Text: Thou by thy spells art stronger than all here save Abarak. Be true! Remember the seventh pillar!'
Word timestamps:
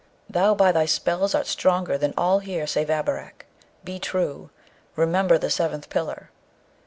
Thou 0.27 0.55
by 0.55 0.71
thy 0.71 0.87
spells 0.87 1.35
art 1.35 1.45
stronger 1.45 1.95
than 1.95 2.15
all 2.17 2.39
here 2.39 2.65
save 2.65 2.89
Abarak. 2.89 3.45
Be 3.83 3.99
true! 3.99 4.49
Remember 4.95 5.37
the 5.37 5.51
seventh 5.51 5.89
pillar!' 5.91 6.31